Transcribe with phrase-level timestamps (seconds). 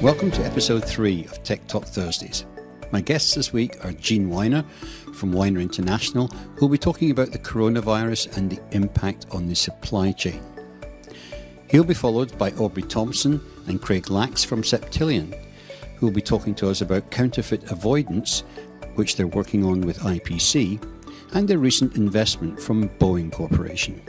[0.00, 2.46] Welcome to episode three of Tech Talk Thursdays.
[2.92, 4.62] My guests this week are Gene Weiner
[5.12, 9.56] from Weiner International, who will be talking about the coronavirus and the impact on the
[9.56, 10.40] supply chain.
[11.68, 15.36] He'll be followed by Aubrey Thompson and Craig Lax from Septillion,
[15.96, 18.44] who will be talking to us about counterfeit avoidance,
[18.94, 20.80] which they're working on with IPC,
[21.32, 24.00] and their recent investment from Boeing Corporation.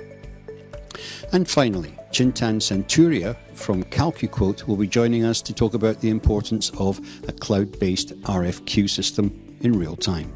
[1.31, 6.71] And finally, Chintan Sutaria from CalcuQuote will be joining us to talk about the importance
[6.80, 10.34] of a cloud based RFQ system in real time.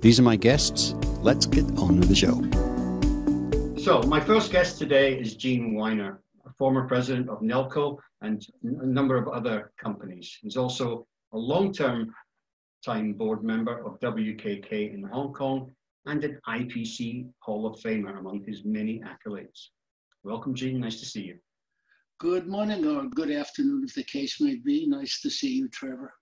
[0.00, 0.94] These are my guests.
[1.22, 2.36] Let's get on with the show.
[3.82, 8.86] So, my first guest today is Gene Weiner, a former president of Nelco and a
[8.86, 10.38] number of other companies.
[10.40, 12.14] He's also a long term
[12.84, 15.72] time board member of WKK in Hong Kong
[16.08, 19.68] and an IPC Hall of Famer among his many accolades.
[20.24, 20.80] Welcome, Gene.
[20.80, 21.36] Nice to see you.
[22.18, 24.86] Good morning or good afternoon, if the case may be.
[24.86, 26.12] Nice to see you, Trevor.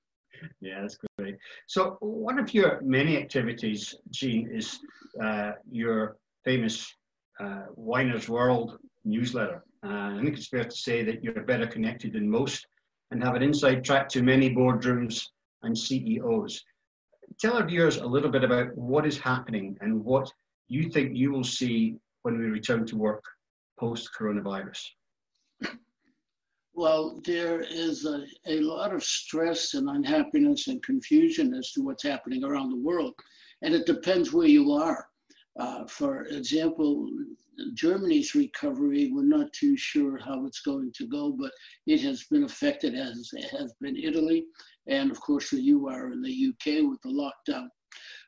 [0.61, 1.37] Yeah, that's great.
[1.67, 4.81] So, one of your many activities, Gene, is
[5.23, 6.93] uh, your famous
[7.41, 9.65] uh, Weiner's World newsletter.
[9.85, 12.67] Uh, I think it's fair to say that you're better connected than most
[13.13, 15.23] and have an inside track to many boardrooms
[15.63, 16.63] and CEOs
[17.39, 20.31] tell our viewers a little bit about what is happening and what
[20.69, 23.25] you think you will see when we return to work
[23.79, 24.83] post coronavirus.
[26.75, 32.03] Well, there is a, a lot of stress and unhappiness and confusion as to what's
[32.03, 33.15] happening around the world.
[33.63, 35.09] And it depends where you are.
[35.59, 37.09] Uh, for example,
[37.75, 41.51] Germany's recovery, we're not too sure how it's going to go, but
[41.87, 44.47] it has been affected as has been Italy
[44.87, 47.69] and of course the you are in the UK with the lockdown.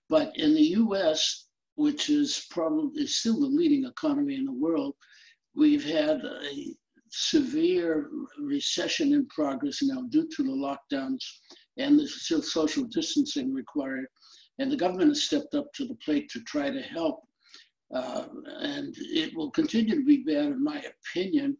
[0.08, 4.94] But in the US, which is probably still the leading economy in the world,
[5.54, 6.74] we've had a
[7.10, 11.22] severe recession in progress now due to the lockdowns
[11.76, 14.06] and the social distancing required.
[14.58, 17.22] And the government has stepped up to the plate to try to help.
[17.94, 18.26] Uh,
[18.60, 21.56] and it will continue to be bad, in my opinion,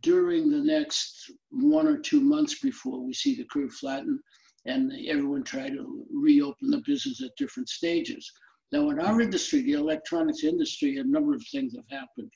[0.00, 4.20] during the next one or two months before we see the curve flatten
[4.66, 8.30] and everyone try to reopen the business at different stages.
[8.72, 12.32] Now, in our industry, the electronics industry, a number of things have happened.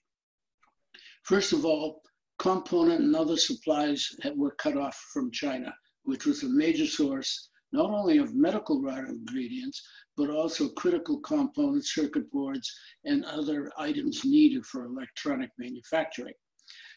[1.23, 2.03] First of all,
[2.39, 7.91] component and other supplies were cut off from China, which was a major source not
[7.91, 9.83] only of medical raw ingredients,
[10.17, 12.73] but also critical components, circuit boards,
[13.05, 16.35] and other items needed for electronic manufacturing.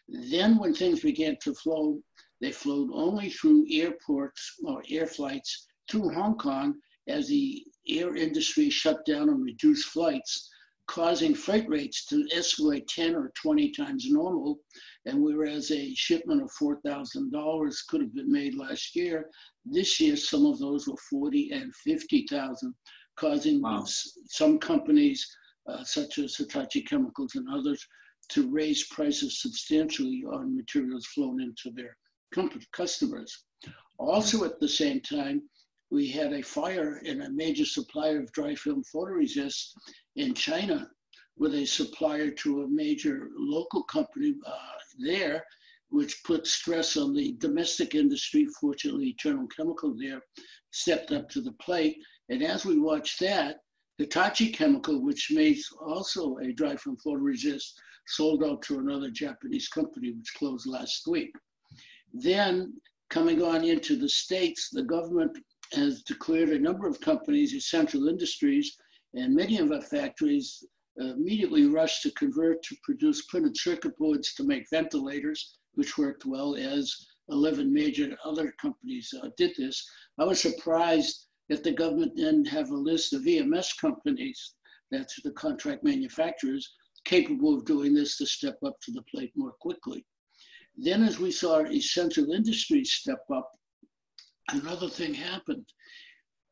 [0.08, 2.02] Then when things began to flow,
[2.42, 8.70] they flowed only through airports or air flights through Hong Kong as the air industry
[8.70, 10.50] shut down and reduced flights,
[10.88, 14.60] causing freight rates to escalate 10 or 20 times normal.
[15.06, 19.29] And whereas a shipment of $4,000 could have been made last year,
[19.66, 22.73] this year some of those were 40 and 50,000,
[23.16, 23.84] causing wow.
[24.28, 25.25] some companies,
[25.67, 27.85] uh, such as Hitachi Chemicals and others,
[28.29, 31.97] to raise prices substantially on materials flown into their
[32.72, 33.44] customers.
[33.97, 35.41] Also, at the same time,
[35.89, 39.73] we had a fire in a major supplier of dry film photoresist
[40.16, 40.89] in China
[41.38, 44.51] with a supplier to a major local company uh,
[45.00, 45.44] there,
[45.90, 48.47] which put stress on the domestic industry.
[48.59, 50.22] Fortunately, Eternal Chemical there
[50.72, 51.97] stepped up to the plate.
[52.29, 53.57] And as we watch that,
[53.97, 57.74] Hitachi Chemical, which makes also a dry film photoresist,
[58.07, 61.31] sold out to another Japanese company, which closed last week.
[62.13, 62.74] Then,
[63.09, 65.38] coming on into the States, the government
[65.74, 68.75] has declared a number of companies essential industries,
[69.13, 70.63] and many of our factories
[70.97, 76.56] immediately rushed to convert to produce printed circuit boards to make ventilators, which worked well
[76.56, 76.94] as
[77.29, 79.84] 11 major other companies uh, did this.
[80.19, 84.56] I was surprised that the government didn't have a list of EMS companies,
[84.91, 86.69] that's the contract manufacturers,
[87.06, 90.06] capable of doing this to step up to the plate more quickly.
[90.78, 93.50] Then, as we saw essential industries step up,
[94.50, 95.66] another thing happened.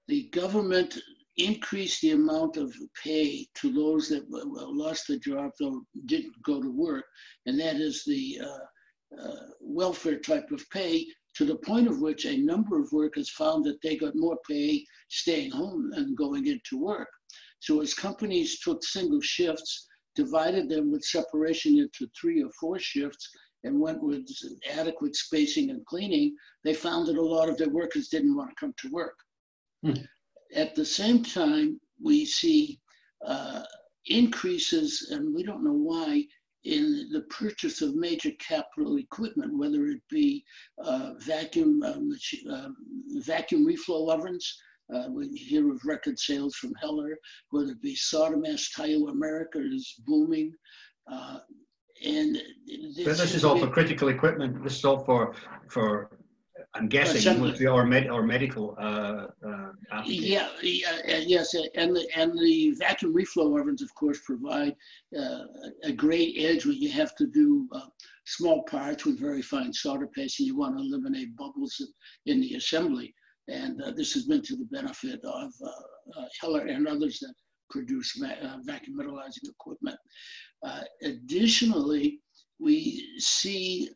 [0.08, 0.98] The government
[1.46, 6.72] increased the amount of pay to those that lost their job or didn't go to
[6.72, 7.06] work,
[7.46, 11.06] and that is the uh, uh, welfare type of pay
[11.36, 14.84] to the point of which a number of workers found that they got more pay
[15.10, 17.10] staying home than going into work.
[17.60, 23.30] So as companies took single shifts, divided them with separation into three or four shifts,
[23.64, 24.26] and went with
[24.72, 28.56] adequate spacing and cleaning, they found that a lot of their workers didn't want to
[28.60, 29.16] come to work.
[29.84, 30.04] Hmm.
[30.56, 32.80] At the same time, we see
[33.25, 33.63] uh,
[34.07, 36.25] increases, and we don't know why,
[36.63, 40.44] in the purchase of major capital equipment, whether it be
[40.84, 42.12] uh, vacuum um,
[42.51, 42.69] uh,
[43.19, 44.62] vacuum reflow ovens.
[44.94, 47.16] Uh, we hear of record sales from Heller,
[47.52, 50.52] whether it be Sotomash, Taiyo America is booming.
[51.12, 51.40] Uh,
[52.04, 52.38] and
[52.95, 54.63] this, but this is all for critical equipment.
[54.63, 55.36] This is all for
[55.69, 56.10] for
[56.75, 62.07] I'm guessing would be our med or medical uh, uh, yeah, yeah, yes, and the
[62.16, 64.75] and the vacuum reflow ovens, of course, provide
[65.18, 65.44] uh,
[65.83, 67.88] a great edge when you have to do uh,
[68.25, 71.81] small parts with very fine solder paste, and you want to eliminate bubbles
[72.27, 73.13] in, the assembly.
[73.48, 77.33] And uh, this has been to the benefit of uh, Heller and others that
[77.71, 78.16] produce
[78.63, 79.98] vacuum metallizing equipment.
[81.01, 82.19] additionally,
[82.60, 83.89] we see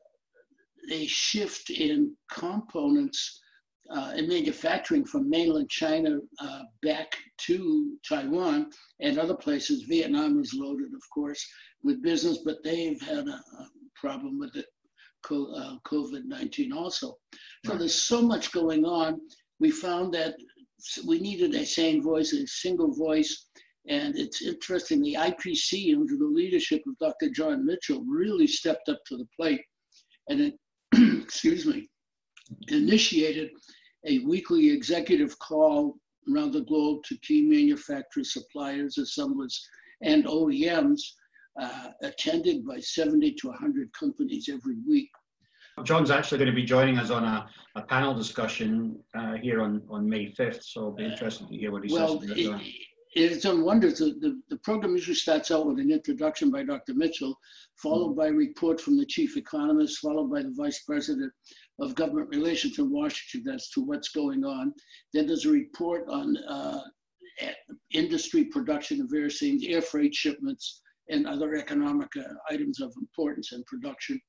[0.91, 3.39] a shift in components
[3.89, 8.69] uh, in manufacturing from mainland China uh, back to Taiwan
[9.01, 9.83] and other places.
[9.83, 11.45] Vietnam is loaded, of course,
[11.83, 14.65] with business, but they've had a, a problem with it,
[15.31, 17.17] uh, COVID 19 also.
[17.65, 17.79] So right.
[17.79, 19.19] there's so much going on.
[19.59, 20.35] We found that
[21.05, 23.47] we needed a same voice, a single voice.
[23.87, 27.29] And it's interesting, the IPC, under the leadership of Dr.
[27.29, 29.61] John Mitchell, really stepped up to the plate
[30.29, 30.53] and it
[31.23, 31.89] excuse me,
[32.67, 33.51] initiated
[34.05, 35.95] a weekly executive call
[36.31, 39.67] around the globe to key manufacturers, suppliers, assemblers,
[40.01, 41.01] and OEMs,
[41.61, 45.09] uh, attended by 70 to 100 companies every week.
[45.83, 49.81] John's actually going to be joining us on a, a panel discussion uh, here on,
[49.89, 52.47] on May 5th, so I'll be interested to hear what he well, says.
[52.47, 52.61] Well,
[53.15, 53.99] it's on wonders.
[53.99, 56.93] The, the, the, program usually starts out with an introduction by Dr.
[56.93, 57.37] Mitchell,
[57.75, 58.19] followed mm-hmm.
[58.19, 61.31] by a report from the chief economist, followed by the vice president
[61.79, 64.73] of government relations in Washington as to what's going on.
[65.13, 66.81] Then there's a report on uh,
[67.91, 73.51] industry production of various things, air freight shipments, and other economic uh, items of importance
[73.51, 74.19] and production.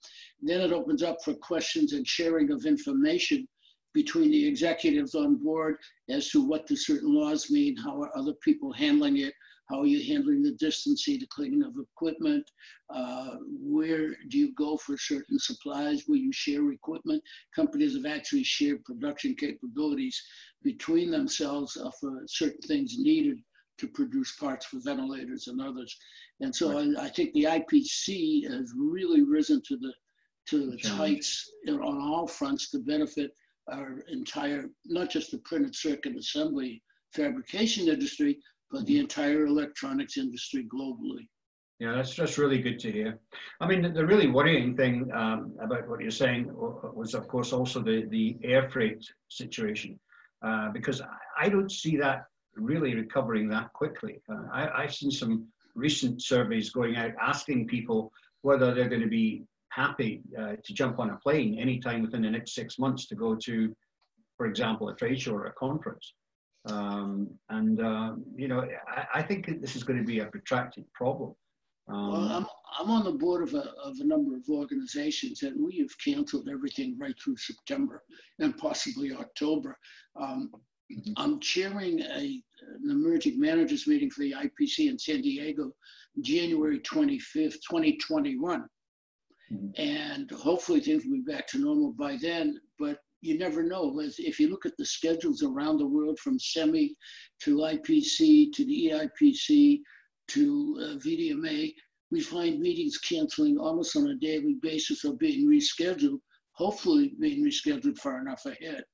[0.43, 3.47] Then it opens up for questions and sharing of information
[3.95, 5.77] between the executives on board
[6.11, 9.33] as to what the certain laws mean, how are other people handling it,
[9.71, 12.45] how are you handling the distancing, the cleaning of equipment,
[12.91, 17.23] uh, where do you go for certain supplies, will you share equipment?
[17.55, 20.21] Companies have actually shared production capabilities
[20.63, 23.39] between themselves uh, for certain things needed
[23.79, 25.97] to produce parts for ventilators and others.
[26.41, 26.97] And so right.
[26.99, 29.93] I, I, think the IPC has really risen to the
[30.47, 33.31] to the heights on all fronts to benefit
[33.71, 36.83] our entire, not just the printed circuit assembly
[37.13, 38.39] fabrication industry,
[38.71, 41.29] but the entire electronics industry globally.
[41.81, 43.19] Yeah, that's just really good to hear.
[43.61, 47.53] I mean, the, the really worrying thing um, about what you're saying was, of course,
[47.53, 49.99] also the, the air freight situation,
[50.43, 51.03] uh, because
[51.39, 52.27] I don't see that
[52.57, 54.21] really recovering that quickly.
[54.31, 58.13] Uh, I, I've seen some recent surveys going out asking people
[58.43, 59.43] whether they're going to be
[59.75, 63.35] happy uh, to jump on a plane anytime within the next six months to go
[63.35, 63.75] to,
[64.37, 66.15] for example, a trade show or a conference.
[66.67, 70.91] Um, and, uh, you know, I, I, think this is going to be a protracted
[70.95, 71.35] problem.
[71.89, 72.47] Um, well, I'm,
[72.79, 76.49] I'm on the board of a, of a number of organizations, and we have canceled
[76.51, 78.03] everything right through September
[78.39, 79.77] and possibly October.
[80.19, 80.51] Um,
[80.91, 81.13] mm-hmm.
[81.19, 82.43] I'm chairing a,
[82.83, 85.71] an emerging managers meeting for the IPC in San Diego,
[86.23, 88.65] January 25th, 2021.
[89.53, 89.81] Mm-hmm.
[89.81, 92.61] And hopefully things will be back to normal by then.
[92.79, 94.01] But you never know.
[94.19, 96.95] If you look at the schedules around the world from SEMI
[97.43, 99.81] to IPC to the EIPC
[100.29, 101.73] to uh, VDMA,
[102.11, 106.21] we find meetings canceling almost on a daily basis or being rescheduled,
[106.53, 108.85] hopefully being rescheduled far enough ahead.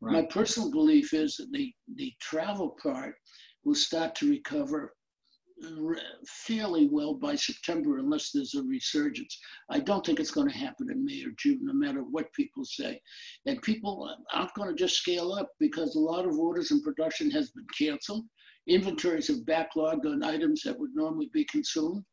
[0.00, 0.12] Right.
[0.12, 3.14] My personal belief is that the, the travel part
[3.64, 4.92] will start to recover
[6.26, 9.38] fairly well by September unless there's a resurgence.
[9.70, 12.64] I don't think it's going to happen in May or June, no matter what people
[12.64, 13.00] say.
[13.46, 17.30] And people aren't going to just scale up because a lot of orders and production
[17.32, 18.24] has been canceled.
[18.66, 22.04] Inventories have backlogged on items that would normally be consumed.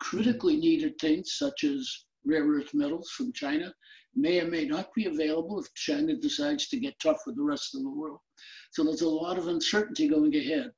[0.00, 3.72] Critically needed things such as rare earth metals from China
[4.16, 7.74] may or may not be available if China decides to get tough with the rest
[7.74, 8.20] of the world.
[8.72, 10.70] So there's a lot of uncertainty going ahead.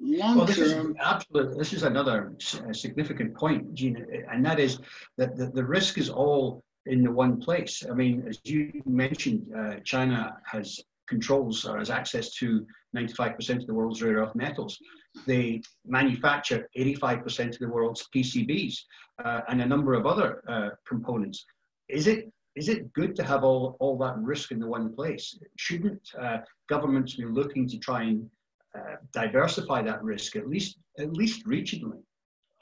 [0.00, 0.90] Long well, this term.
[0.90, 2.34] Is absolute, this is another
[2.72, 4.78] significant point, Gene, and that is
[5.16, 7.84] that the, the risk is all in the one place.
[7.88, 13.66] I mean, as you mentioned, uh, China has controls or has access to 95% of
[13.66, 14.78] the world's rare earth metals.
[15.26, 18.78] They manufacture 85% of the world's PCBs
[19.24, 21.44] uh, and a number of other uh, components.
[21.88, 25.38] Is it is it good to have all, all that risk in the one place?
[25.56, 28.28] Shouldn't uh, governments be looking to try and
[29.12, 32.02] diversify that risk at least at least regionally.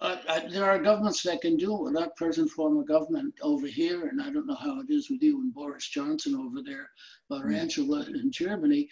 [0.01, 1.83] Uh, I, there are governments that can do it.
[1.83, 5.11] We're not present form of government over here, and I don't know how it is
[5.11, 6.89] with you and Boris Johnson over there,
[7.29, 7.55] or mm.
[7.55, 8.89] Angela in Germany.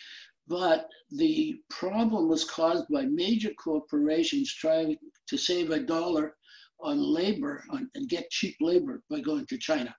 [0.49, 4.97] But the problem was caused by major corporations trying
[5.28, 6.37] to save a dollar
[6.81, 9.95] on labor on, and get cheap labor by going to China.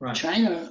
[0.00, 0.16] Right.
[0.16, 0.70] China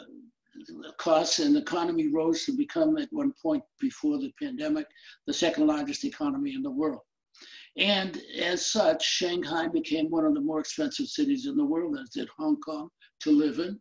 [0.97, 4.85] costs and economy rose to become at one point before the pandemic
[5.27, 7.01] the second largest economy in the world.
[7.77, 12.09] And as such, Shanghai became one of the more expensive cities in the world, as
[12.09, 12.89] did Hong Kong,
[13.21, 13.79] to live in.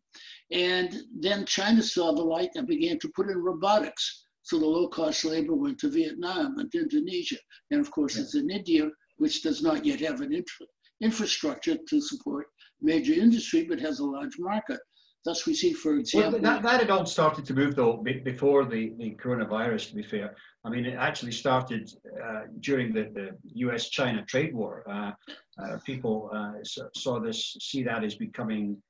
[0.50, 4.24] And then China saw the light and began to put in robotics.
[4.42, 7.38] So the low cost labor went to Vietnam and Indonesia.
[7.70, 8.22] And of course, yeah.
[8.22, 10.66] it's in India, which does not yet have an infra-
[11.00, 12.46] infrastructure to support
[12.80, 14.80] major industry, but has a large market.
[15.28, 16.40] Thus, we see, for example.
[16.40, 20.02] Well, that, that had all started to move, though, before the, the coronavirus, to be
[20.02, 20.34] fair.
[20.64, 21.92] I mean, it actually started
[22.24, 24.84] uh, during the, the US China trade war.
[24.90, 25.12] Uh,
[25.62, 26.52] uh, people uh,
[26.96, 28.82] saw this, see that as becoming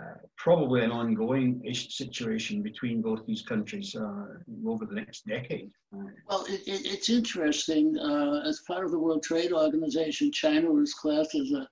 [0.00, 4.24] uh, probably an ongoing situation between both these countries uh,
[4.66, 5.70] over the next decade.
[5.92, 7.98] Well, it, it, it's interesting.
[8.46, 11.68] as part of the World Trade Organization, China was classed as a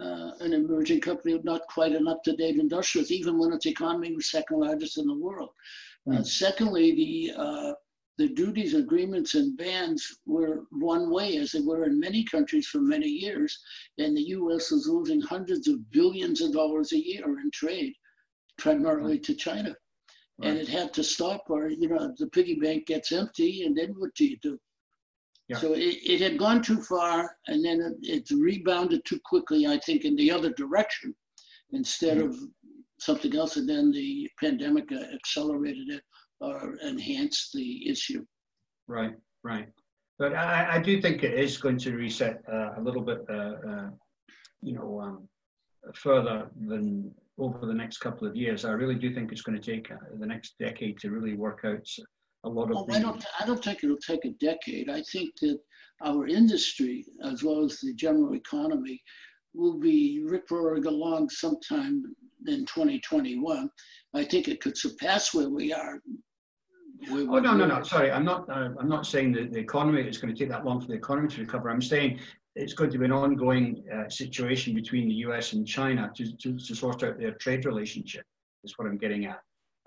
[0.00, 4.30] uh, an emerging company with not quite an up-to-date industrialist, even when its economy was
[4.30, 5.50] second largest in the world.
[6.08, 6.14] Mm.
[6.14, 6.22] Uh, hmm.
[6.24, 7.72] secondly, the uh,
[8.18, 12.80] the duties, agreements, and bans were one way, as they were in many countries for
[12.80, 13.58] many years,
[13.96, 14.70] and the U.S.
[14.70, 17.94] was losing hundreds of billions of dollars a year in trade,
[18.58, 19.22] primarily right.
[19.22, 19.74] to China.
[20.38, 20.50] Right.
[20.50, 23.94] And it had to stop, or you know, the piggy bank gets empty, and then
[23.96, 24.58] what do you do?
[25.50, 25.58] Yeah.
[25.58, 29.78] So it, it had gone too far and then it, it's rebounded too quickly, I
[29.78, 31.12] think, in the other direction
[31.72, 32.28] instead mm-hmm.
[32.28, 32.38] of
[33.00, 33.56] something else.
[33.56, 36.02] And then the pandemic uh, accelerated it
[36.40, 38.24] or enhanced the issue.
[38.86, 39.66] Right, right.
[40.20, 43.54] But I, I do think it is going to reset uh, a little bit, uh,
[43.68, 43.90] uh,
[44.62, 45.28] you know, um,
[45.96, 48.64] further than over the next couple of years.
[48.64, 51.62] I really do think it's going to take uh, the next decade to really work
[51.64, 51.88] out
[52.44, 52.76] a lot of.
[52.76, 53.24] Oh, I don't.
[53.38, 54.88] I don't think it'll take a decade.
[54.88, 55.58] I think that
[56.02, 59.02] our industry, as well as the general economy,
[59.54, 62.02] will be ripping along sometime
[62.46, 63.70] in 2021.
[64.14, 66.00] I think it could surpass where we are.
[67.08, 67.82] Where oh no, no, no.
[67.82, 68.48] Sorry, I'm not.
[68.48, 70.94] Uh, I'm not saying that the economy is going to take that long for the
[70.94, 71.70] economy to recover.
[71.70, 72.20] I'm saying
[72.56, 75.52] it's going to be an ongoing uh, situation between the U.S.
[75.52, 78.24] and China to, to, to sort out their trade relationship.
[78.64, 79.40] Is what I'm getting at.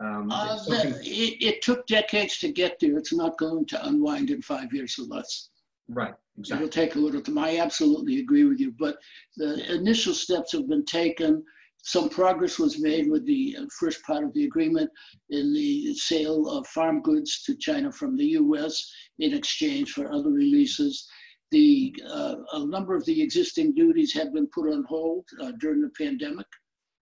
[0.03, 2.97] Um, uh, it, it, took decades to get there.
[2.97, 5.49] It's not going to unwind in five years or less.
[5.87, 6.65] Right, exactly.
[6.65, 7.37] It'll take a little time.
[7.37, 8.73] I absolutely agree with you.
[8.77, 8.97] But
[9.37, 11.43] the initial steps have been taken.
[11.83, 14.89] Some progress was made with the first part of the agreement
[15.29, 20.31] in the sale of farm goods to China from the US in exchange for other
[20.31, 21.07] releases.
[21.51, 25.81] The, uh, a number of the existing duties have been put on hold uh, during
[25.81, 26.47] the pandemic.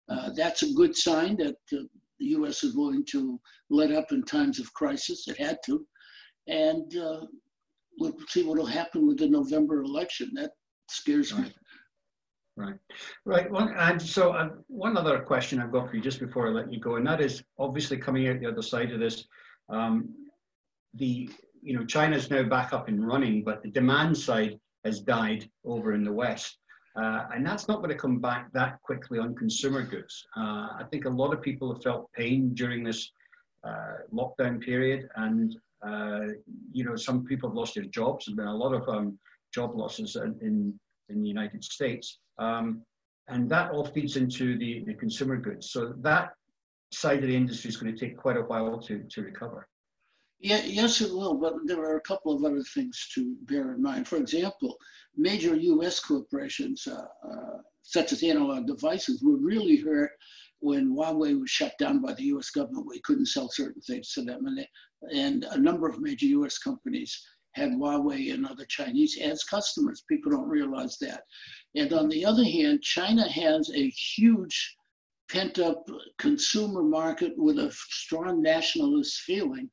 [0.10, 1.84] Uh, that's a good sign that uh,
[2.22, 2.64] the U.S.
[2.64, 5.28] is willing to let up in times of crisis.
[5.28, 5.86] It had to,
[6.48, 7.22] and uh,
[8.00, 10.32] we'll see what will happen with the November election.
[10.36, 10.52] That
[10.90, 11.46] scares right.
[11.46, 11.54] me.
[12.56, 12.76] Right,
[13.26, 13.52] right.
[13.52, 16.72] One, and so uh, one other question I've got for you just before I let
[16.72, 19.26] you go, and that is obviously coming out the other side of this.
[19.70, 20.10] Um,
[20.94, 21.30] the
[21.62, 25.94] you know China's now back up and running, but the demand side has died over
[25.94, 26.58] in the West.
[26.96, 30.26] Uh, and that's not going to come back that quickly on consumer goods.
[30.36, 33.12] Uh, I think a lot of people have felt pain during this
[33.64, 35.56] uh, lockdown period, and
[35.86, 36.28] uh,
[36.72, 38.26] you know some people have lost their jobs.
[38.26, 39.18] There's been a lot of um,
[39.54, 40.80] job losses in, in,
[41.10, 42.82] in the United States, um,
[43.30, 45.72] and that all feeds into the, the consumer goods.
[45.72, 46.32] So that
[46.92, 49.68] side of the industry is going to take quite a while to, to recover.
[50.44, 53.82] Yeah, yes, it will, but there are a couple of other things to bear in
[53.82, 54.08] mind.
[54.08, 54.76] For example,
[55.16, 60.10] major US corporations, uh, uh, such as Analog Devices, were really hurt
[60.60, 62.88] when Huawei was shut down by the US government.
[62.88, 64.48] We couldn't sell certain things to them.
[64.48, 64.68] And, they,
[65.14, 67.22] and a number of major US companies
[67.52, 70.04] had Huawei and other Chinese as customers.
[70.10, 71.22] People don't realize that.
[71.76, 74.76] And on the other hand, China has a huge
[75.30, 75.86] pent up
[76.18, 79.70] consumer market with a strong nationalist feeling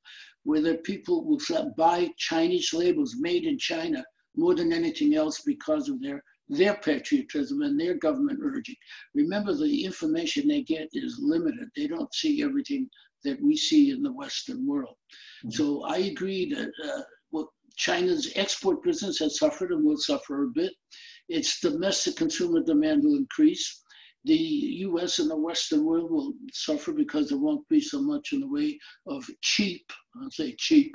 [0.48, 4.02] where the people will buy Chinese labels made in China
[4.34, 8.74] more than anything else because of their their patriotism and their government urging.
[9.14, 11.68] Remember, the information they get is limited.
[11.76, 12.88] They don't see everything
[13.24, 14.96] that we see in the Western world.
[15.44, 15.50] Mm-hmm.
[15.50, 20.48] So I agree that uh, well, China's export business has suffered and will suffer a
[20.54, 20.72] bit.
[21.28, 23.82] Its domestic consumer demand will increase
[24.24, 28.40] the US and the Western world will suffer because there won't be so much in
[28.40, 29.84] the way of cheap,
[30.20, 30.94] I'll say cheap,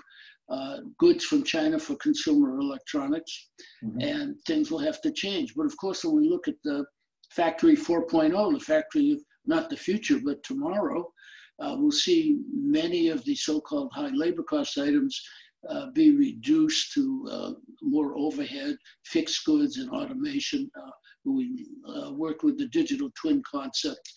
[0.50, 3.50] uh, goods from China for consumer electronics,
[3.84, 4.02] mm-hmm.
[4.02, 5.54] and things will have to change.
[5.56, 6.86] But of course, when we look at the
[7.32, 11.12] factory 4.0, the factory of not the future, but tomorrow,
[11.60, 15.22] uh, we'll see many of the so-called high labor cost items
[15.70, 17.52] uh, be reduced to uh,
[17.82, 20.70] more overhead, fixed goods, and automation.
[20.76, 20.92] Uh,
[21.26, 24.12] we uh, worked with the digital twin concept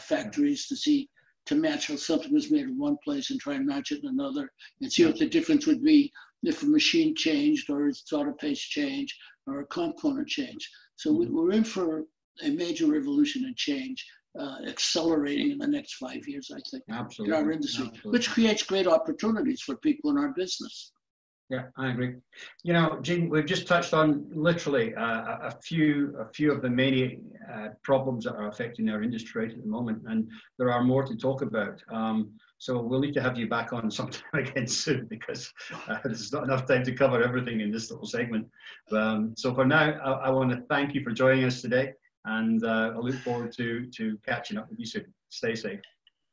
[0.00, 1.08] factories to see
[1.46, 4.10] to match how something was made in one place and try and match it in
[4.10, 4.50] another
[4.82, 6.12] and see what the difference would be
[6.42, 10.68] if a machine changed or its auto paste change or a component change.
[10.96, 11.34] So mm-hmm.
[11.34, 12.04] we, are in for
[12.42, 14.04] a major revolution and change
[14.38, 17.36] uh, accelerating in the next five years, I think, Absolutely.
[17.36, 18.12] in our industry, Absolutely.
[18.12, 20.92] which creates great opportunities for people in our business.
[21.50, 22.14] Yeah, I agree.
[22.62, 26.68] You know, Gene, we've just touched on literally uh, a few a few of the
[26.68, 30.84] many uh, problems that are affecting our industry right at the moment, and there are
[30.84, 31.82] more to talk about.
[31.90, 35.50] Um, so we'll need to have you back on sometime again soon because
[35.88, 38.46] uh, there's not enough time to cover everything in this little segment.
[38.92, 41.94] Um, so for now, I, I want to thank you for joining us today,
[42.28, 45.12] and uh, I look forward to to catching up with you soon.
[45.30, 45.80] Stay safe.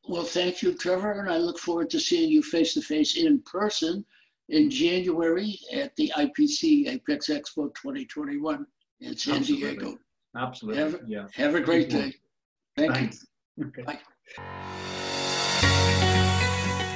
[0.08, 3.42] Well, thank you, Trevor, and I look forward to seeing you face to face in
[3.42, 4.06] person
[4.50, 8.66] in January at the IPC Apex Expo 2021
[9.02, 9.72] in San Absolutely.
[9.72, 9.98] Diego.
[10.38, 10.82] Absolutely.
[10.82, 11.28] Have, yeah.
[11.34, 12.14] have a great day.
[12.78, 13.26] Thank Thanks.
[13.26, 13.28] you.
[13.68, 13.84] Okay.
[13.84, 14.00] Bye.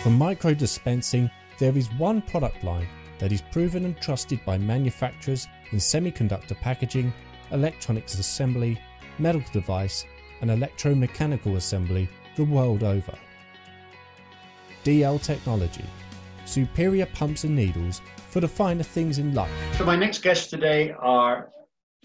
[0.04, 2.88] For micro dispensing, there is one product line
[3.20, 7.14] that is proven and trusted by manufacturers in semiconductor packaging,
[7.52, 8.78] electronics assembly,
[9.20, 10.06] medical device,
[10.42, 13.18] and electromechanical assembly the world over.
[14.84, 15.86] DL Technology
[16.50, 19.52] superior pumps and needles for the finer things in life.
[19.78, 21.52] So, my next guests today are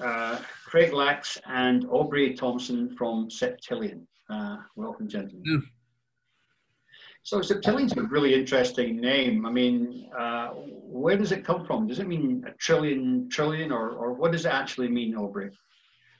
[0.00, 4.06] uh, Craig Lax and Aubrey Thompson from Septillion.
[4.30, 5.42] Uh, welcome, gentlemen.
[5.44, 5.58] Yeah.
[7.22, 9.46] So, Septillion's a really interesting name.
[9.46, 11.86] I mean, uh, where does it come from?
[11.86, 15.50] Does it mean a trillion, trillion, or, or what does it actually mean, Aubrey?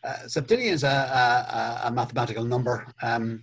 [0.05, 2.87] Uh, septillion is a, a, a mathematical number.
[3.03, 3.43] Um,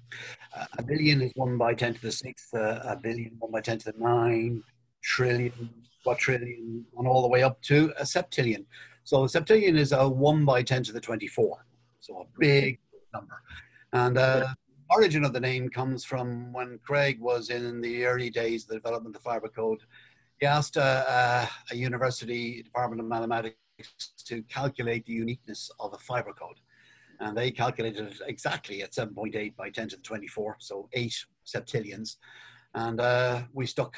[0.78, 3.80] a billion is 1 by 10 to the sixth, uh, a billion, 1 by 10
[3.80, 4.64] to the 9,
[5.02, 5.70] trillion,
[6.04, 8.66] quadrillion, and all the way up to a septillion.
[9.04, 11.66] So a septillion is a 1 by 10 to the 24.
[12.00, 12.80] So a big
[13.12, 13.42] number.
[13.94, 14.48] And uh,
[14.92, 18.76] origin of the name comes from when Craig was in the early days of the
[18.76, 19.80] development of the fiber code.
[20.40, 23.56] He asked uh, uh, a university department of mathematics
[24.26, 26.60] to calculate the uniqueness of a fiber code.
[27.20, 31.16] And they calculated it exactly at 7.8 by 10 to the 24, so eight
[31.46, 32.18] septillions.
[32.74, 33.96] And uh, we stuck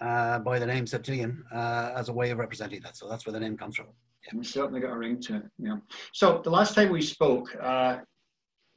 [0.00, 2.96] uh, by the name Septillion uh, as a way of representing that.
[2.96, 3.86] So that's where the name comes from.
[4.26, 4.38] Yeah.
[4.38, 5.42] We certainly got a ring to it.
[5.58, 5.76] Yeah.
[6.12, 7.98] So the last time we spoke, uh,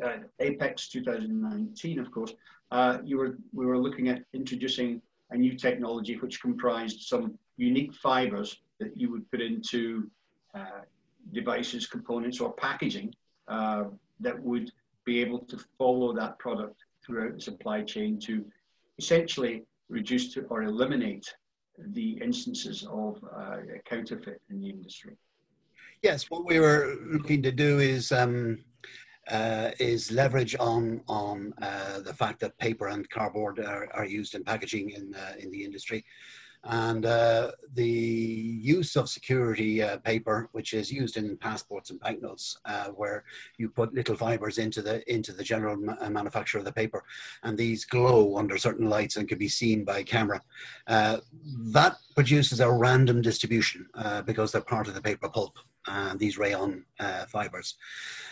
[0.04, 2.34] uh Apex 2019, of course,
[2.72, 7.94] uh, you were we were looking at introducing a new technology which comprised some unique
[7.94, 10.10] fibers that you would put into
[11.32, 13.14] devices, components, or packaging
[13.48, 14.72] that would
[15.06, 18.46] be able to follow that product throughout the supply chain to
[18.98, 21.34] essentially reduce to, or eliminate
[21.78, 25.16] the instances of uh, counterfeit in the industry?
[26.02, 28.64] Yes, what we were looking to do is um,
[29.30, 34.36] uh, is leverage on on uh, the fact that paper and cardboard are, are used
[34.36, 36.06] in packaging in uh, in the industry,
[36.66, 42.58] and uh, the use of security uh, paper, which is used in passports and banknotes,
[42.66, 43.24] uh, where
[43.58, 47.04] you put little fibers into the into the general ma- uh, manufacture of the paper,
[47.44, 50.42] and these glow under certain lights and can be seen by camera.
[50.88, 51.18] Uh,
[51.72, 55.58] that produces a random distribution uh, because they're part of the paper pulp.
[56.18, 56.84] these rayon
[57.28, 57.78] fibers,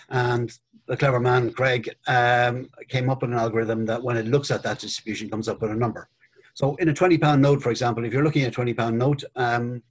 [0.09, 4.49] and the clever man Craig um, came up with an algorithm that, when it looks
[4.49, 6.09] at that distribution, comes up with a number.
[6.55, 8.97] So in a 20 pound note, for example, if you're looking at a 20 pound
[8.97, 9.81] note, um,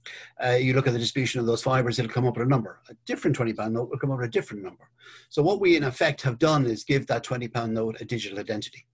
[0.43, 2.79] uh, you look at the distribution of those fibers, it'll come up with a number.
[2.89, 4.89] A different 20 pound note will come up with a different number.
[5.29, 8.39] So what we in effect have done is give that 20 pound note a digital
[8.39, 8.85] identity,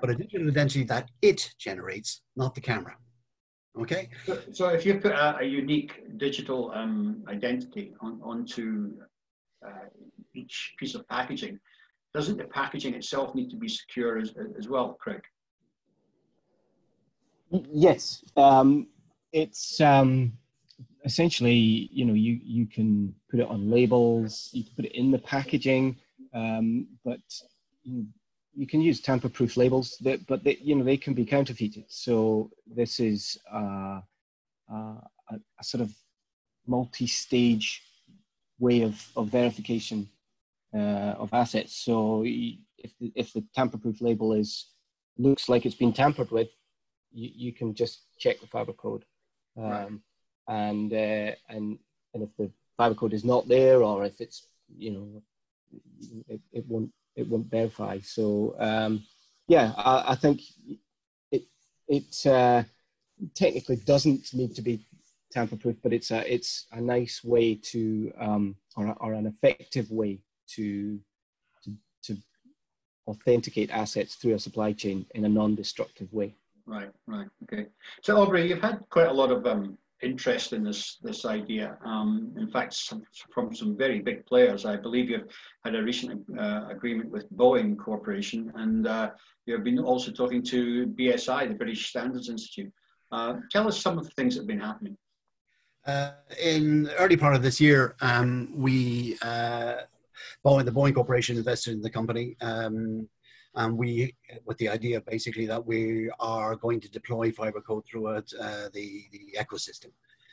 [0.00, 2.96] but a digital identity that it generates, not the camera.
[3.78, 4.10] Okay.
[4.26, 8.92] So, so if you put a, a unique digital um, identity on, onto
[9.66, 9.86] uh,
[10.34, 11.58] each piece of packaging,
[12.12, 15.22] doesn't the packaging itself need to be secure as, as well, Craig?
[17.50, 18.86] Yes, um,
[19.32, 20.32] it's um,
[21.04, 25.10] essentially you know you you can put it on labels, you can put it in
[25.10, 25.96] the packaging,
[26.32, 27.20] um, but
[27.82, 28.06] you,
[28.54, 29.96] you, can use tamper-proof labels.
[30.00, 31.84] That, but they, you know they can be counterfeited.
[31.88, 34.00] So this is uh,
[34.72, 35.92] uh, a, a, sort of
[36.66, 37.82] multi-stage
[38.60, 40.08] way of, of verification
[40.72, 41.74] uh, of assets.
[41.74, 44.66] So if the, if the tamper-proof label is
[45.18, 46.48] looks like it's been tampered with,
[47.12, 49.04] you, you can just check the fiber code
[49.56, 49.90] Um, right.
[50.48, 51.78] And uh, and
[52.14, 54.46] and if the fiber code is not there, or if it's
[54.76, 55.22] you know,
[56.28, 57.98] it, it won't it won't verify.
[58.00, 59.04] So um,
[59.48, 60.40] yeah, I, I, think
[61.30, 61.42] it
[61.88, 62.62] it uh,
[63.34, 64.86] technically doesn't need to be
[65.30, 69.90] tamper proof, but it's a it's a nice way to um, or, or an effective
[69.90, 70.98] way to,
[71.64, 71.72] to
[72.04, 72.16] to
[73.06, 76.34] authenticate assets through a supply chain in a non-destructive way.
[76.66, 77.66] Right, right, okay.
[78.02, 81.76] So Aubrey, you've had quite a lot of um, interest in this this idea.
[81.84, 84.64] Um, in fact, some, from some very big players.
[84.64, 85.30] I believe you've
[85.64, 89.10] had a recent uh, agreement with Boeing Corporation, and uh,
[89.46, 92.72] you've been also talking to BSI, the British Standards Institute.
[93.12, 94.96] Uh, tell us some of the things that have been happening.
[95.86, 99.76] Uh, in early part of this year, um, we uh,
[100.44, 102.36] Boeing, the Boeing Corporation invested in the company.
[102.40, 103.08] Um,
[103.54, 108.30] and we, with the idea basically that we are going to deploy fiber code throughout
[108.40, 109.90] uh, the, the ecosystem.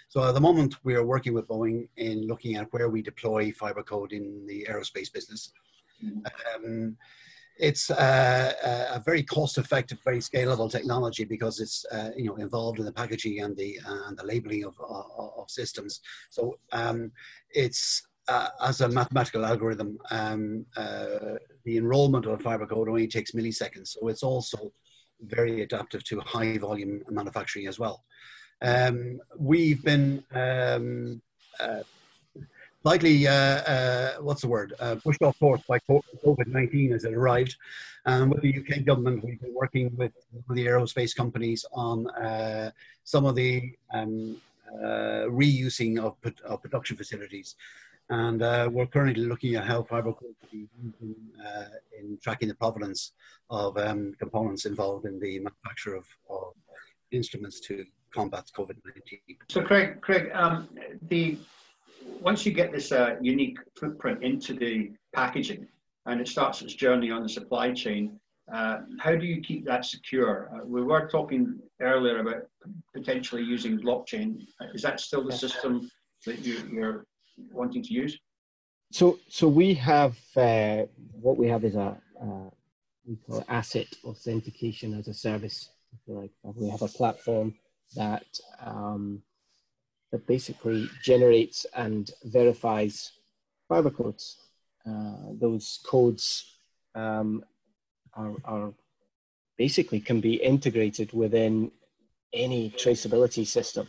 [0.09, 3.51] So at the moment, we are working with Boeing in looking at where we deploy
[3.51, 5.51] fiber code in the aerospace business.
[6.55, 6.95] Um,
[7.59, 8.53] it's uh,
[8.93, 13.41] a very cost-effective, very scalable technology because it's uh, you know involved in the packaging
[13.41, 15.05] and the and the labeling of, of,
[15.37, 15.99] of systems.
[16.29, 17.11] So um,
[17.49, 23.07] it's uh, as a mathematical algorithm, um, uh, the enrollment of a fiber code only
[23.07, 23.89] takes milliseconds.
[23.89, 24.71] So it's also
[25.21, 28.03] very adaptive to high volume manufacturing as well.
[28.61, 31.21] Um, we've been um,
[31.59, 31.83] uh,
[32.85, 37.55] uh, uh, what's the word, uh, pushed off course by COVID 19 as it arrived.
[38.05, 40.13] And with the UK government, we've been working with
[40.49, 42.07] the aerospace companies on
[43.03, 44.37] some of the um,
[44.73, 47.55] reusing of, of production facilities.
[48.09, 51.15] And uh, we're currently looking at how fiber could be used in,
[51.45, 51.65] uh,
[51.99, 53.11] in, tracking the provenance
[53.49, 56.53] of um, components involved in the manufacture of, of
[57.11, 59.37] instruments to combat COVID-19.
[59.49, 60.69] So Craig, Craig, um,
[61.09, 61.37] the
[62.21, 65.67] once you get this uh, unique footprint into the packaging
[66.05, 68.17] and it starts its journey on the supply chain,
[68.53, 70.49] uh, how do you keep that secure?
[70.53, 72.43] Uh, we were talking earlier about
[72.93, 74.39] potentially using blockchain.
[74.73, 75.91] Is that still the system
[76.25, 77.05] that you, are
[77.51, 78.17] wanting to use?
[78.91, 82.49] So, so we have uh, what we have is a uh,
[83.05, 85.69] we call asset authentication as a service.
[86.07, 87.55] Like we have a platform
[87.95, 88.25] that
[88.65, 89.21] um,
[90.11, 93.11] that basically generates and verifies
[93.67, 94.37] fiber codes.
[94.85, 96.59] Uh, those codes
[96.95, 97.43] um,
[98.13, 98.73] are, are
[99.57, 101.71] basically can be integrated within
[102.33, 103.87] any traceability system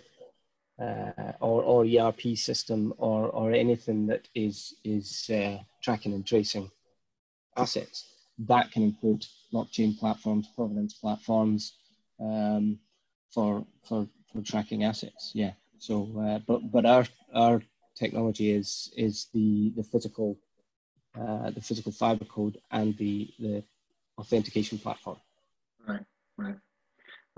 [0.81, 6.71] uh, or, or ERP system or, or anything that is, is uh, tracking and tracing
[7.57, 8.07] assets.
[8.38, 11.75] That can include blockchain platforms, provenance platforms
[12.21, 12.79] um,
[13.31, 15.33] for, for, for tracking assets.
[15.35, 15.53] Yeah.
[15.79, 17.62] So, uh, but, but our, our
[17.97, 20.38] technology is, is the, the physical,
[21.19, 23.64] uh, the physical fiber code and the, the
[24.19, 25.17] authentication platform.
[25.87, 26.05] Right,
[26.37, 26.57] right.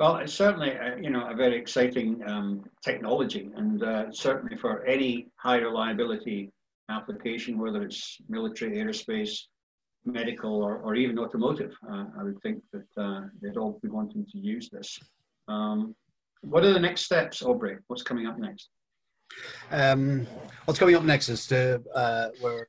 [0.01, 4.83] Well, it's certainly a, you know a very exciting um, technology, and uh, certainly for
[4.87, 6.51] any high reliability
[6.89, 9.39] application, whether it's military, aerospace,
[10.07, 14.25] medical, or, or even automotive, uh, I would think that uh, they'd all be wanting
[14.33, 14.99] to use this.
[15.49, 15.95] Um,
[16.41, 17.77] what are the next steps, Aubrey?
[17.89, 18.71] What's coming up next?
[19.71, 20.27] Um,
[20.65, 22.67] what's coming up next is to uh, we're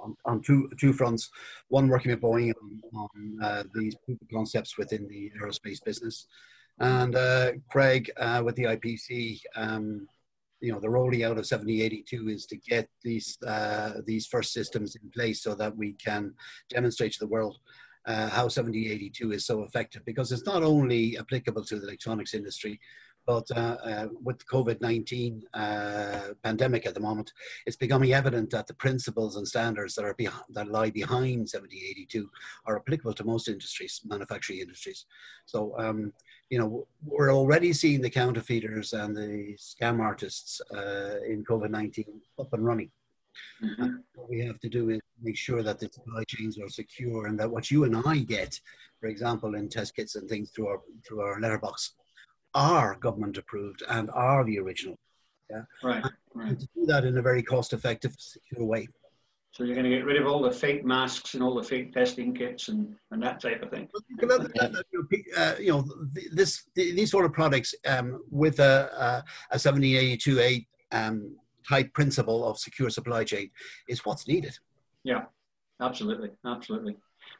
[0.00, 1.30] on, on, two two fronts.
[1.66, 3.96] One working with Boeing on, on uh, these
[4.32, 6.28] concepts within the aerospace business,
[6.80, 10.08] and uh, Craig, uh, with the IPC, um,
[10.60, 14.96] you know, the rolling out of 7082 is to get these uh, these first systems
[14.96, 16.34] in place so that we can
[16.68, 17.58] demonstrate to the world
[18.06, 20.04] uh, how 7082 is so effective.
[20.04, 22.80] Because it's not only applicable to the electronics industry,
[23.26, 27.32] but uh, uh, with the COVID-19 uh, pandemic at the moment,
[27.66, 32.28] it's becoming evident that the principles and standards that are behind, that lie behind 7082
[32.66, 35.06] are applicable to most industries, manufacturing industries.
[35.46, 36.12] So, um,
[36.48, 42.06] you know, we're already seeing the counterfeiters and the scam artists uh, in COVID-19
[42.38, 42.90] up and running.
[43.62, 43.96] Mm-hmm.
[44.14, 47.38] What we have to do is make sure that the supply chains are secure and
[47.38, 48.58] that what you and I get,
[49.00, 51.94] for example, in test kits and things through our through our letterbox,
[52.54, 54.98] are government approved and are the original.
[55.50, 55.62] Yeah.
[55.82, 56.04] Right.
[56.34, 56.58] right.
[56.58, 58.88] to do that in a very cost effective, secure way.
[59.52, 61.92] So you're going to get rid of all the fake masks and all the fake
[61.92, 63.88] testing kits and, and that type of thing.
[65.36, 65.84] Uh, you know,
[66.32, 71.34] this these sort of products um, with a, a, a 7082A um,
[71.68, 73.50] type principle of secure supply chain
[73.88, 74.56] is what's needed.
[75.02, 75.22] Yeah,
[75.80, 76.96] absolutely, absolutely.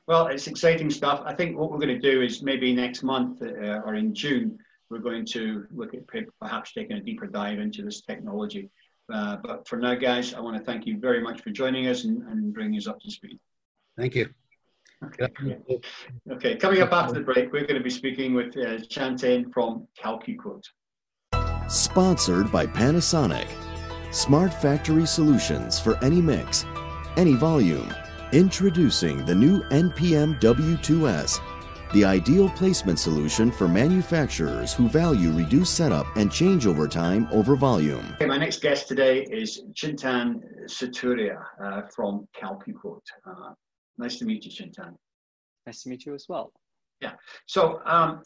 [0.09, 1.23] Well, it's exciting stuff.
[1.25, 4.59] I think what we're going to do is maybe next month uh, or in June
[4.91, 6.03] we're going to look at
[6.41, 8.69] perhaps taking a deeper dive into this technology.
[9.13, 12.05] Uh, but for now, guys, I want to thank you very much for joining us
[12.05, 13.39] and, and bringing us up to speed.
[13.97, 14.29] Thank you.
[15.03, 15.29] Okay.
[16.31, 19.87] okay, coming up after the break, we're going to be speaking with uh, Chintan from
[19.99, 20.65] CalcuQuote.
[21.69, 23.49] Sponsored by Panasonic.
[24.13, 26.67] Smart factory solutions for any mix,
[27.17, 27.95] any volume.
[28.33, 31.41] Introducing the new NPM W2S,
[31.93, 38.05] the ideal placement solution for manufacturers who value reduced setup and changeover time over volume.
[38.15, 43.01] Okay, my next guest today is Chintan Sutaria uh, from CalcuQuote.
[43.27, 43.55] Uh,
[43.99, 44.95] nice to meet you, Chintan.
[45.67, 46.53] Nice to meet you as well.
[47.01, 47.13] Yeah.
[47.47, 48.23] So um,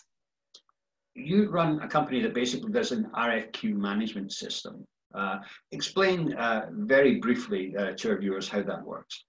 [1.15, 4.85] you run a company that basically does an RFQ management system.
[5.15, 5.39] Uh,
[5.71, 9.25] explain uh, very briefly uh, to our viewers how that works.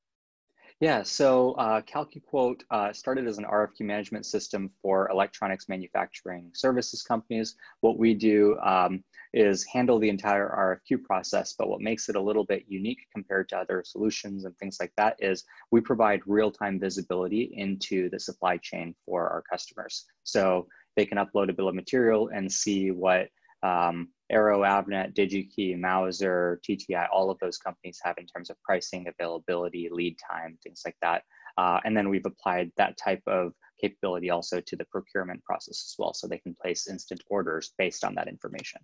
[0.81, 7.01] Yeah, so uh, CalcuQuote uh, started as an RFQ management system for electronics manufacturing services
[7.01, 7.55] companies.
[7.79, 9.01] What we do um,
[9.33, 13.47] is handle the entire RFQ process, but what makes it a little bit unique compared
[13.49, 18.57] to other solutions and things like that is we provide real-time visibility into the supply
[18.57, 20.05] chain for our customers.
[20.23, 23.29] So they can upload a bill of material and see what
[23.63, 29.07] um, Arrow, Avnet, DigiKey, Mouser, TTI, all of those companies have in terms of pricing,
[29.07, 31.23] availability, lead time, things like that.
[31.57, 35.95] Uh, and then we've applied that type of capability also to the procurement process as
[35.97, 38.81] well, so they can place instant orders based on that information.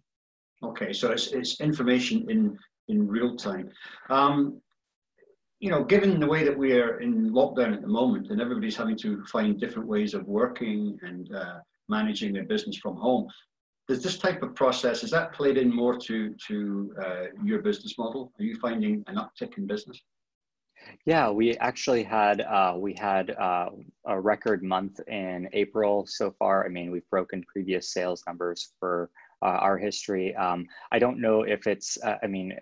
[0.64, 3.70] Okay, so it's, it's information in, in real time.
[4.10, 4.62] Um,
[5.60, 8.76] you know, given the way that we are in lockdown at the moment and everybody's
[8.76, 13.28] having to find different ways of working and uh, managing their business from home,
[13.92, 17.98] does this type of process, is that played in more to, to uh, your business
[17.98, 18.32] model?
[18.40, 20.00] Are you finding an uptick in business?
[21.06, 23.70] Yeah, we actually had uh, we had uh,
[24.06, 26.66] a record month in April so far.
[26.66, 30.34] I mean, we've broken previous sales numbers for uh, our history.
[30.36, 32.58] Um, I don't know if it's uh, I mean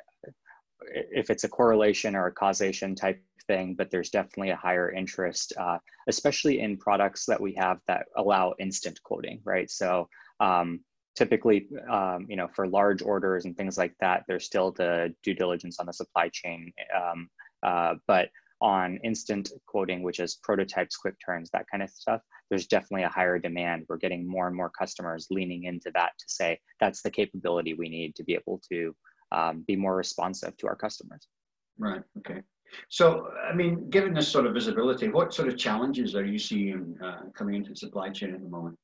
[0.91, 5.53] if it's a correlation or a causation type thing, but there's definitely a higher interest,
[5.57, 9.69] uh, especially in products that we have that allow instant quoting, right?
[9.69, 10.81] So um,
[11.15, 15.33] typically, um, you know, for large orders and things like that, there's still the due
[15.33, 16.71] diligence on the supply chain.
[16.95, 17.29] Um,
[17.63, 18.29] uh, but
[18.61, 23.09] on instant quoting, which is prototypes, quick turns, that kind of stuff, there's definitely a
[23.09, 23.85] higher demand.
[23.87, 27.89] We're getting more and more customers leaning into that to say that's the capability we
[27.89, 28.95] need to be able to
[29.31, 31.27] um, be more responsive to our customers.
[31.77, 32.01] Right.
[32.17, 32.41] Okay.
[32.89, 36.95] So, I mean, given this sort of visibility, what sort of challenges are you seeing
[37.03, 38.77] uh, coming into the supply chain at the moment?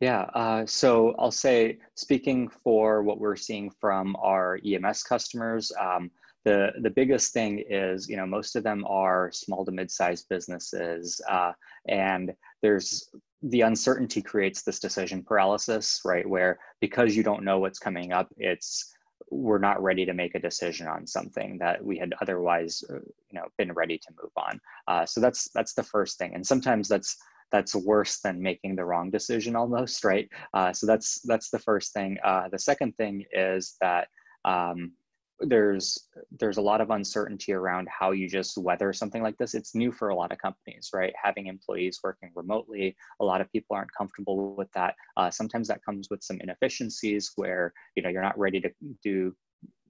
[0.00, 6.10] Yeah, uh, so I'll say, speaking for what we're seeing from our EMS customers, um,
[6.46, 11.20] the the biggest thing is, you know, most of them are small to mid-sized businesses,
[11.28, 11.52] uh,
[11.86, 12.32] and
[12.62, 13.10] there's
[13.42, 16.26] the uncertainty creates this decision paralysis, right?
[16.26, 18.94] Where because you don't know what's coming up, it's
[19.30, 23.34] we're not ready to make a decision on something that we had otherwise, uh, you
[23.34, 24.58] know, been ready to move on.
[24.88, 27.18] Uh, so that's that's the first thing, and sometimes that's
[27.50, 30.28] that's worse than making the wrong decision almost right?
[30.54, 32.18] Uh, so that's that's the first thing.
[32.24, 34.08] Uh, the second thing is that
[34.44, 34.92] um,
[35.40, 36.06] there's
[36.38, 39.54] there's a lot of uncertainty around how you just weather something like this.
[39.54, 41.12] It's new for a lot of companies right?
[41.22, 44.94] Having employees working remotely a lot of people aren't comfortable with that.
[45.16, 48.70] Uh, sometimes that comes with some inefficiencies where you know you're not ready to
[49.02, 49.34] do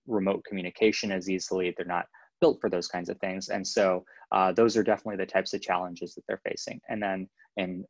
[0.07, 1.75] remote communication as easily.
[1.77, 2.07] They're not
[2.41, 5.61] built for those kinds of things and so uh, those are definitely the types of
[5.61, 7.85] challenges that they're facing and then in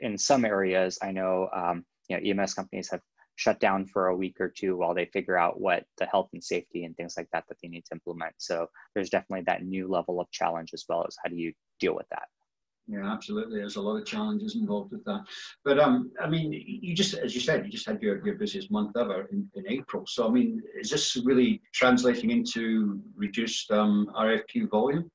[0.00, 3.00] in some areas, I know um, you know EMS companies have
[3.36, 6.42] shut down for a week or two while they figure out what the health and
[6.42, 8.34] safety and things like that that they need to implement.
[8.38, 11.94] So there's definitely that new level of challenge as well as how do you deal
[11.94, 12.28] with that.
[12.88, 13.58] Yeah, absolutely.
[13.58, 15.24] There's a lot of challenges involved with that.
[15.64, 18.70] But um, I mean, you just, as you said, you just had your, your busiest
[18.70, 20.04] month ever in, in April.
[20.06, 25.10] So I mean, is this really translating into reduced um, RFQ volume?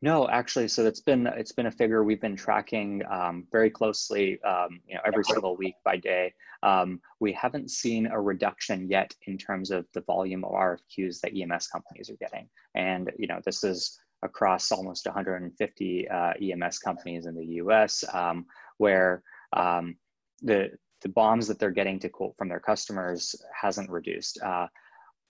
[0.00, 4.40] No, actually, so it's been it's been a figure we've been tracking um, very closely,
[4.42, 6.32] um, you know, every single week by day.
[6.62, 11.32] Um, we haven't seen a reduction yet in terms of the volume of RFQs that
[11.36, 17.26] EMS companies are getting, and you know, this is across almost 150 uh, EMS companies
[17.26, 18.46] in the U.S., um,
[18.78, 19.96] where um,
[20.42, 20.70] the
[21.02, 24.40] the BOMs that they're getting to quote from their customers hasn't reduced.
[24.42, 24.66] Uh,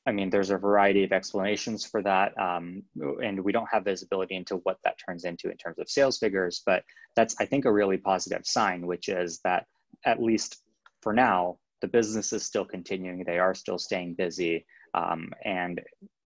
[0.07, 2.83] I mean, there's a variety of explanations for that, um,
[3.23, 6.63] and we don't have visibility into what that turns into in terms of sales figures.
[6.65, 6.83] But
[7.15, 9.67] that's, I think, a really positive sign, which is that
[10.07, 10.63] at least
[11.03, 13.23] for now, the business is still continuing.
[13.23, 15.83] They are still staying busy, um, and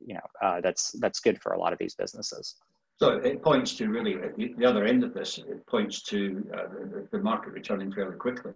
[0.06, 2.56] you know uh, that's that's good for a lot of these businesses.
[3.00, 4.16] So it points to really
[4.58, 5.38] the other end of this.
[5.38, 8.54] It points to uh, the, the market returning fairly quickly.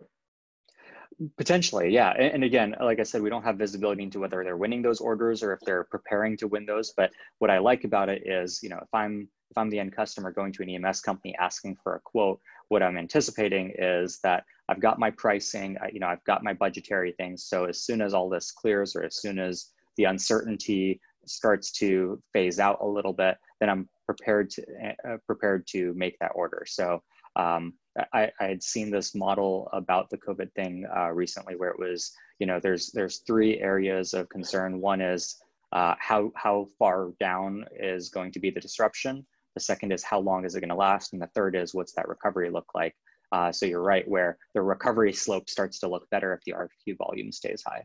[1.38, 2.12] Potentially, yeah.
[2.18, 5.00] And, and, again, like I said, we don't have visibility into whether they're winning those
[5.00, 6.94] orders or if they're preparing to win those.
[6.98, 9.94] But what I like about it is, you know, if I'm if I'm the end
[9.94, 14.46] customer going to an EMS company asking for a quote, what I'm anticipating is that
[14.70, 17.44] I've got my pricing, you know, I've got my budgetary things.
[17.44, 22.22] So as soon as all this clears or as soon as the uncertainty starts to
[22.34, 24.64] phase out a little bit, then I'm prepared to
[25.08, 26.64] uh, prepared to make that order.
[26.68, 27.02] So
[27.36, 27.74] um,
[28.14, 32.12] I, I, had seen this model about the COVID thing uh, recently, where it was,
[32.40, 34.82] you know, there's there's three areas of concern.
[34.82, 35.38] One is
[35.72, 39.26] uh, how how far down is going to be the disruption.
[39.56, 41.94] The second is how long is it going to last, and the third is what's
[41.94, 42.96] that recovery look like.
[43.32, 46.98] Uh, so you're right, where the recovery slope starts to look better if the RFQ
[46.98, 47.84] volume stays high.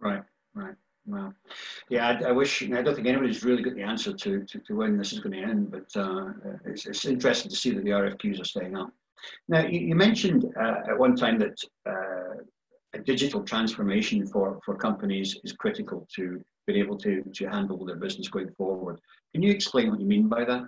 [0.00, 0.22] Right,
[0.54, 0.74] right.
[1.04, 1.34] Well,
[1.88, 4.76] yeah, I, I, wish, I don't think anybody's really got the answer to, to, to
[4.76, 6.32] when this is going to end, but uh,
[6.64, 8.90] it's, it's interesting to see that the RFQs are staying up.
[9.48, 12.42] Now, you, you mentioned uh, at one time that uh,
[12.94, 17.96] a digital transformation for, for companies is critical to being able to, to handle their
[17.96, 19.00] business going forward.
[19.32, 20.62] Can you explain what you mean by that?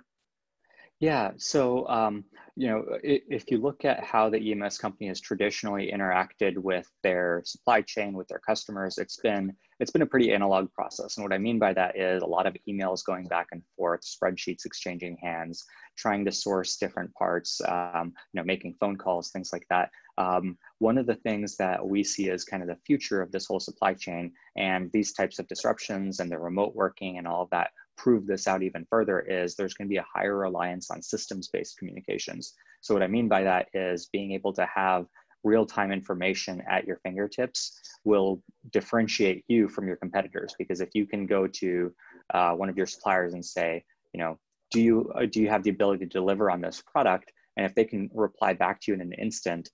[0.99, 2.23] Yeah, so um,
[2.55, 7.41] you know, if you look at how the EMS company has traditionally interacted with their
[7.43, 11.17] supply chain, with their customers, it's been it's been a pretty analog process.
[11.17, 14.01] And what I mean by that is a lot of emails going back and forth,
[14.01, 15.65] spreadsheets exchanging hands,
[15.97, 19.89] trying to source different parts, um, you know, making phone calls, things like that.
[20.17, 23.45] Um, one of the things that we see as kind of the future of this
[23.47, 27.49] whole supply chain and these types of disruptions and the remote working and all of
[27.49, 31.01] that prove this out even further is there's going to be a higher reliance on
[31.01, 32.53] systems-based communications.
[32.81, 35.05] So what I mean by that is being able to have
[35.45, 40.53] real-time information at your fingertips will differentiate you from your competitors.
[40.57, 41.93] Because if you can go to
[42.33, 44.37] uh, one of your suppliers and say you know
[44.71, 47.31] do you uh, do you have the ability to deliver on this product?
[47.57, 49.69] And if they can reply back to you in an instant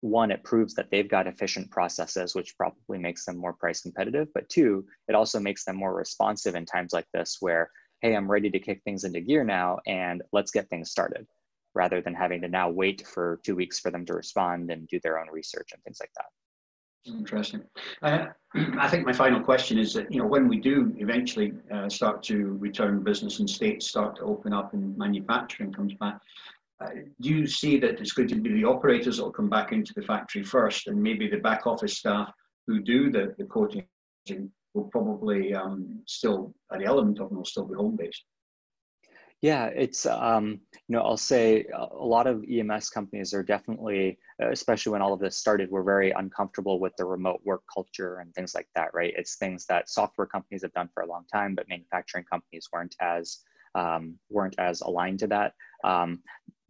[0.00, 4.28] one it proves that they've got efficient processes which probably makes them more price competitive.
[4.34, 7.70] But two it also makes them more responsive in times like this where
[8.02, 11.26] hey i'm ready to kick things into gear now and let's get things started
[11.74, 15.00] rather than having to now wait for two weeks for them to respond and do
[15.02, 16.26] their own research and things like that.
[17.04, 17.62] Interesting.
[18.02, 18.26] Uh,
[18.78, 22.22] I think my final question is that you know when we do eventually uh, start
[22.24, 26.20] to return business and states start to open up and manufacturing comes back,
[26.80, 29.72] uh, do you see that it's going to be the operators that will come back
[29.72, 32.32] into the factory first, and maybe the back office staff
[32.66, 33.84] who do the the coating
[34.74, 38.24] will probably um, still an element of them will still be home based.
[39.42, 44.92] Yeah, it's um, you know I'll say a lot of EMS companies are definitely, especially
[44.92, 48.54] when all of this started, were very uncomfortable with the remote work culture and things
[48.54, 48.94] like that.
[48.94, 49.12] Right?
[49.16, 52.94] It's things that software companies have done for a long time, but manufacturing companies weren't
[53.00, 53.38] as
[53.74, 55.54] um, weren't as aligned to that.
[55.82, 56.20] Um,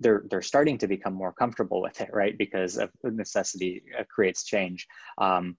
[0.00, 2.36] they're they're starting to become more comfortable with it, right?
[2.38, 4.86] Because of necessity uh, creates change.
[5.18, 5.58] Um,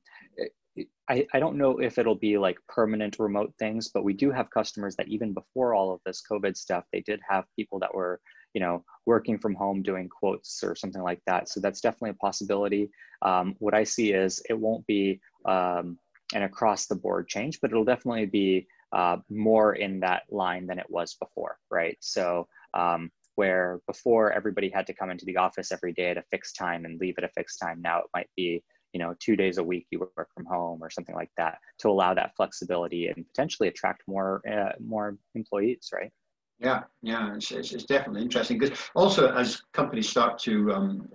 [1.10, 4.50] I, I don't know if it'll be like permanent remote things, but we do have
[4.50, 8.22] customers that even before all of this COVID stuff, they did have people that were,
[8.54, 11.50] you know, working from home doing quotes or something like that.
[11.50, 12.90] So that's definitely a possibility.
[13.22, 15.98] Um, what I see is it won't be um,
[16.34, 20.80] an across the board change, but it'll definitely be uh, more in that line than
[20.80, 21.98] it was before, right?
[22.00, 26.24] So um, where before everybody had to come into the office every day at a
[26.32, 28.64] fixed time and leave at a fixed time, now it might be
[28.94, 31.90] you know two days a week you work from home or something like that to
[31.90, 36.12] allow that flexibility and potentially attract more uh, more employees right?
[36.60, 41.10] Yeah yeah it's, it's, it's definitely interesting because also as companies start to um,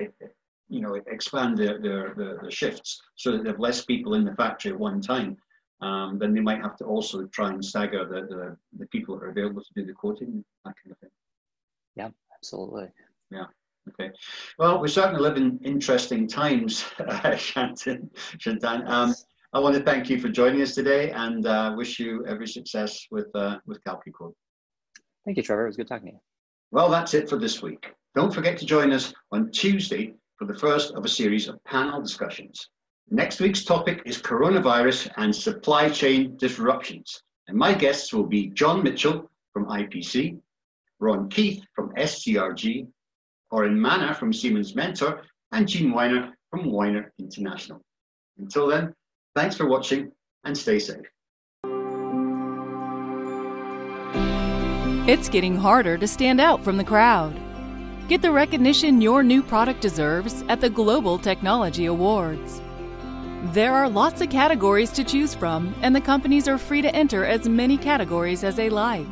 [0.69, 4.25] you know expand their, their, their, their, shifts so that they have less people in
[4.25, 5.37] the factory at one time
[5.81, 9.25] um, then they might have to also try and stagger the, the, the people that
[9.25, 11.11] are available to do the quoting that kind of thing.
[11.95, 12.89] Yeah absolutely.
[13.31, 13.47] Yeah
[13.89, 14.11] Okay.
[14.59, 18.11] Well, we certainly live in interesting times, Chintan.
[18.39, 18.89] Chintan.
[18.89, 19.15] Um,
[19.55, 23.07] I want to thank you for joining us today and uh, wish you every success
[23.11, 24.35] with uh, with CalcuQuote.
[25.25, 25.65] Thank you, Trevor.
[25.65, 26.21] It was good talking to you.
[26.71, 27.93] Well, that's it for this week.
[28.15, 32.03] Don't forget to join us on Tuesday for the first of a series of panel
[32.03, 32.69] discussions.
[33.11, 37.23] Next week's topic is coronavirus and supply chain disruptions.
[37.47, 40.39] And my guests will be John Mitchell from IPC,
[41.01, 42.87] Ron Keith from SCRG,
[43.51, 45.23] Oren Manor from Siemens Mentor,
[45.53, 47.81] and Gene Weiner from Weiner International.
[48.39, 48.95] Until then,
[49.35, 50.13] thanks for watching
[50.45, 51.07] and stay safe.
[55.09, 57.35] It's getting harder to stand out from the crowd.
[58.09, 62.61] Get the recognition your new product deserves at the Global Technology Awards.
[63.55, 67.25] There are lots of categories to choose from, and the companies are free to enter
[67.25, 69.07] as many categories as they like.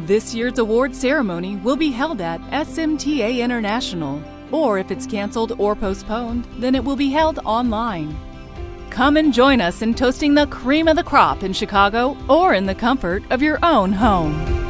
[0.00, 4.22] This year's award ceremony will be held at SMTA International,
[4.52, 8.14] Or if it's canceled or postponed, then it will be held online.
[8.90, 12.66] Come and join us in toasting the cream of the crop in Chicago or in
[12.66, 14.65] the comfort of your own home.